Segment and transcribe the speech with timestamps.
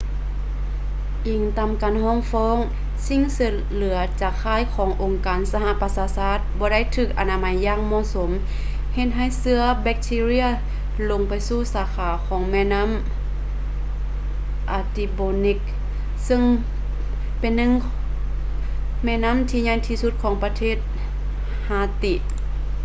[1.27, 2.57] ອີງຕາມການຟ້ອງຮ້ອງ
[3.07, 8.29] ສິ່ງເສດເຫຼືອຈາກຄ້າຍຂອງອົງການສະຫະປະຊາຊາດບໍ່ໄດ້ຖືກອະນາໄມຢ່າງເໝາະສົມ
[8.95, 10.45] ເຮັດໃຫ້ເຊື້ອແບັກທີເຣຍ
[11.09, 12.89] ລົງໄປສູ່ສາຂາຂອງແມ່ນໍ້າ
[14.77, 15.65] artibonite
[16.25, 16.41] ເຊິ່ງ
[17.39, 17.71] ເປັນໜຶ່ງ
[19.03, 20.77] ແມ່ນໍ້າທີ່ໃຫຍ່ທີ່ສຸດຂອງປະເທດ
[21.69, 22.13] haiti